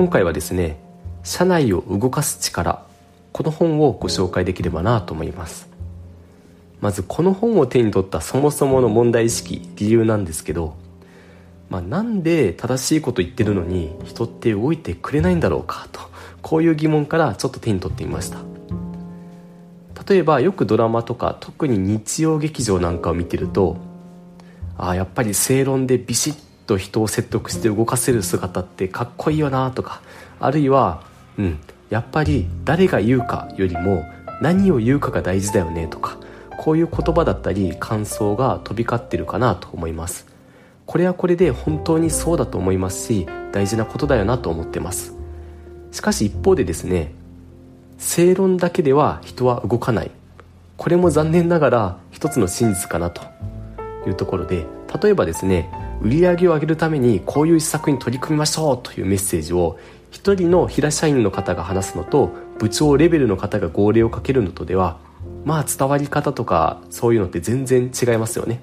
[0.00, 0.78] 今回はですね
[1.24, 2.86] 社内を動かす力
[3.32, 5.68] この本をご紹介できればなと思います。
[6.80, 10.74] まずこの本を手に取ったそもそもの問題意識理由なんですけど、
[11.68, 16.00] まあ、なんで正しいこと言ってるのに人って動いてくれないんだろうかと
[16.40, 18.38] こういう疑問からちょっと手に取ってみました。
[20.08, 23.76] 例えばよくドラマとか特に日曜劇場なんかを見てると
[24.78, 30.02] ああやっぱり正論でビシッと人を説得して動かせる姿ってかっこいいよなとか
[30.38, 31.02] あるいは
[31.36, 31.58] うん
[31.90, 34.04] やっぱり誰が言うかよりも
[34.40, 36.16] 何を言うかが大事だよねとか
[36.58, 40.26] こういう言葉だったり感想が飛び交ってるかなと思います。
[40.86, 45.16] これはこれで本当にそうだと思いますし大事なことだよなと思ってます。
[45.90, 47.12] しかし一方でですね
[47.98, 50.10] 正論だけでは人は動かない。
[50.76, 53.22] これも残念ながら一つの真実かなと
[54.06, 54.66] いうところで
[55.02, 55.68] 例えばですね
[56.00, 59.78] 売り上げを上げるためにこういう施策に取り組みましょうというメッセージを
[60.10, 64.98] 一人の平社員の方が話すのと部長レベルの方が号令をかけるのとでは
[65.44, 68.60] まあ伝わり方とかそういうのって全然違いますよね。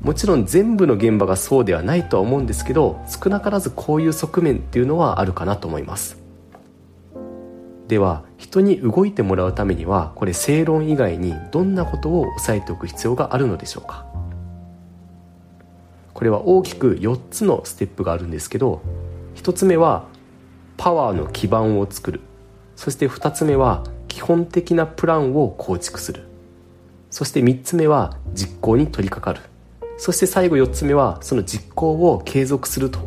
[0.00, 6.18] もちろん全部の現場がそうではないとは思うんですけど少なからずこういう側面っていうのはあるかなと思います。
[7.86, 14.11] では人に動いてもらうためにはこれ正論以外にどんなことを押さえておく必要があるのでしょうか？
[16.22, 18.80] これは大きく4つのステップがあるんですけど
[19.34, 20.06] 1つ目は
[20.76, 22.20] パワーの基盤を作る。
[22.76, 26.22] そして2つ目は基本的なプランを構築する。
[27.10, 29.44] そして3つ目は実行に取り掛かる。
[29.98, 33.00] そして最後4つ目はその実行を継続すると。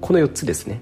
[0.00, 0.80] この4つですね。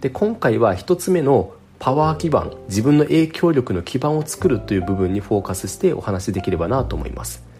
[0.00, 7.50] で今回は1つ目のパワー基盤自分の影響力の基盤を作るという部分にフォーカスしてお話しできればなと思います。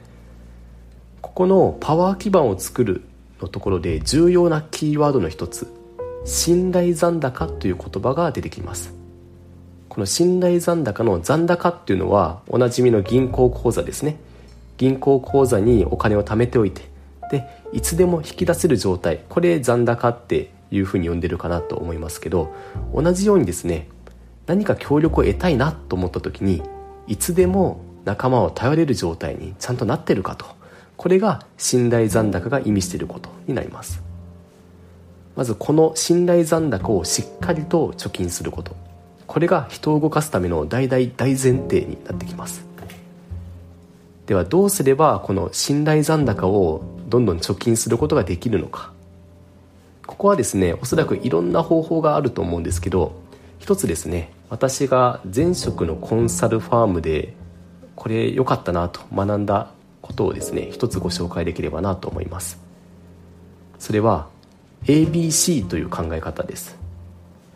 [1.35, 3.03] このパワー基盤を作る
[3.41, 5.67] のところで重要なキーワードの一つ
[6.27, 8.95] 信頼残高という言葉が出てきます。
[9.89, 14.19] この信頼残高の残高っていうのはおなじみの銀行口座ですね。
[14.77, 16.83] 銀行口座にお金を貯めておいて
[17.31, 19.21] でいつでも引き出せる状態。
[19.29, 22.55] これ残高っていうふうに呼んでるかなと思いますけど
[22.95, 23.89] 同じようにですね
[24.47, 26.63] 何か協力を得たいなと思った時に
[27.07, 30.62] いつでも仲間を頼れる状態にちゃんとなってるかと。
[30.97, 34.03] これが信頼残高が意味していることになります。
[35.35, 38.77] まずこの信頼残高をしっかりと貯金すること。
[39.27, 42.65] これが人を動かすための大大大前提になってきます。
[44.27, 48.93] ではどうすればこの信頼残高をどんどん貯金することができるのか。
[50.07, 53.13] ここはですねおそらくいろんな方法があると思うんですけど
[53.59, 57.35] 一つですね私が前職のコンサルファームで
[57.97, 59.71] これ良かったなと学んだ
[60.03, 62.61] ことをですね一つご紹介できればなと思います。
[63.79, 64.29] それは
[64.85, 66.77] ABC という考え方です。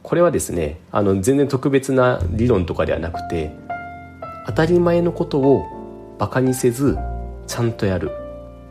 [0.03, 3.53] これはですねあの全然特別な理論とかではなくて
[4.47, 5.67] 当たり前のことを
[6.19, 6.97] バカにせず
[7.47, 8.11] ちゃんとやる。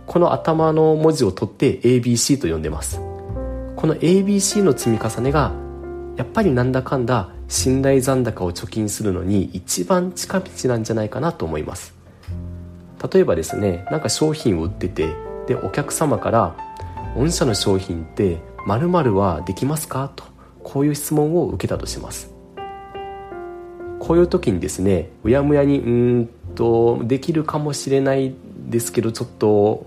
[0.07, 2.97] この頭の文字を取って ABC と呼んでます。
[3.75, 5.52] この ABC の積み重ねが
[6.16, 11.94] やっぱりなんだかんだ信頼残高を貯金するのに一番近道なんじゃないかなと思います。
[13.11, 15.16] 例えばですねなんか商品を売ってて
[15.47, 16.56] でお客様から
[17.16, 20.23] 「御社の商品って〇〇はできますか?」と
[20.63, 22.33] こういう質問を受けたとします。
[24.00, 28.35] こういう時にですねうやむやにうんとできるかもしれない
[28.69, 29.85] ですけどちょっと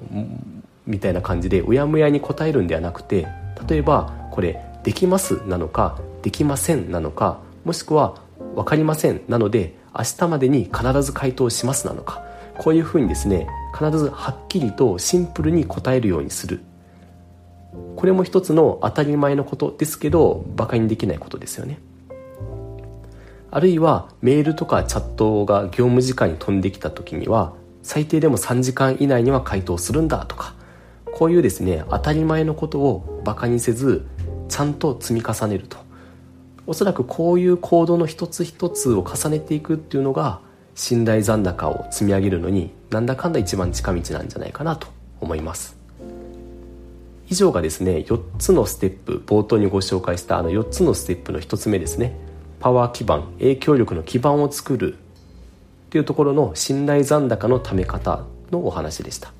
[0.86, 3.28] みたいな感じでうやむやに答えるんではなくて
[3.69, 8.14] 例えばこれ「できます」なのか「できません」なのかもしくは
[8.56, 11.86] 「分かりません」なので明日までに必ず回答します？
[11.86, 12.22] なのか
[12.58, 16.60] こういうふうにですね必ずはっきりとシンプルに答えるようにする。
[17.96, 21.80] これも一つの当たり前のことですけど馬鹿にできないことですよね。
[23.50, 30.54] あるいはメールとかチャットが業務時間に飛んできた時には最低でも3時間以内には回答するんだとか
[31.12, 34.06] こういうですね当たり前のことを馬鹿にせず
[34.49, 35.78] ちゃんと積み重ねると。
[36.66, 40.40] おそらくこういう行動の一つ一つを重ねていくっていうのが
[40.78, 44.86] 信頼残高を積み上げるのになんだかんだ一番近道なんじゃないかなと
[45.20, 45.76] 思います。
[47.28, 52.16] 以上がですね4つのステップ冒頭にご紹介したあの4つのステップの1つ目ですね。
[52.60, 54.96] パワー基盤影響力の基盤を作るっ
[55.90, 59.32] ていうところの信頼残高のため方のお話でした。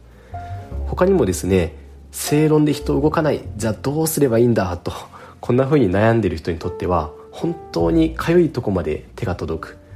[0.89, 1.77] 他にもですね
[2.11, 4.93] 正論で人動かないじゃあどうすればいいんだと
[5.41, 9.88] こんな風に悩んでる人にとっては本当にかゆいとこまで手が届く。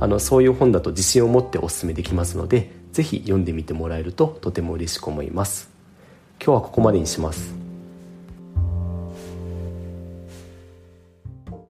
[0.00, 5.70] あのそういう本だと自信を持っておすすめできますので是非読んでみてもらえるととても嬉しく思います。
[6.42, 7.59] 今日はここまでにします。